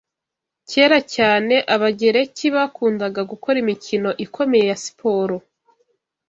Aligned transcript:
Kera 0.71 0.99
cyane, 1.15 1.55
Abagereki 1.75 2.45
bakundaga 2.55 3.21
gukora 3.31 3.55
imikino 3.63 4.09
ikomeye 4.25 4.65
ya 4.71 4.77
siporo. 4.83 5.35